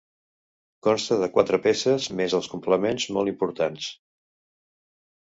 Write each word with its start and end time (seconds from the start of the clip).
Consta 0.85 1.17
de 1.23 1.27
quatre 1.35 1.59
peces 1.65 2.07
més 2.21 2.35
els 2.37 2.49
complements, 2.53 3.05
molt 3.19 3.33
importants. 3.33 3.91